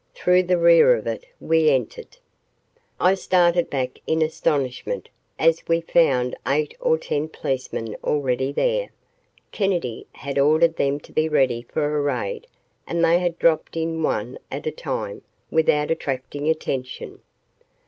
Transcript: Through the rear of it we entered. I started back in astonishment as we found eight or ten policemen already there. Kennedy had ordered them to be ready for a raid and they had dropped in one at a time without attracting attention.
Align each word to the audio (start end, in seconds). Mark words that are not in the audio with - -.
Through 0.15 0.41
the 0.41 0.57
rear 0.57 0.95
of 0.95 1.05
it 1.05 1.27
we 1.39 1.69
entered. 1.69 2.17
I 2.99 3.13
started 3.13 3.69
back 3.69 3.99
in 4.07 4.23
astonishment 4.23 5.09
as 5.37 5.61
we 5.67 5.81
found 5.81 6.35
eight 6.47 6.75
or 6.79 6.97
ten 6.97 7.29
policemen 7.29 7.95
already 8.03 8.51
there. 8.51 8.89
Kennedy 9.51 10.07
had 10.13 10.39
ordered 10.39 10.77
them 10.77 10.99
to 11.01 11.11
be 11.11 11.29
ready 11.29 11.61
for 11.61 11.95
a 11.95 12.01
raid 12.01 12.47
and 12.87 13.05
they 13.05 13.19
had 13.19 13.37
dropped 13.37 13.77
in 13.77 14.01
one 14.01 14.39
at 14.49 14.65
a 14.65 14.71
time 14.71 15.21
without 15.51 15.91
attracting 15.91 16.49
attention. 16.49 17.21